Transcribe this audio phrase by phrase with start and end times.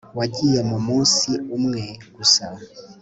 [0.17, 1.83] wagiye mu munsi umwe
[2.15, 2.45] gusa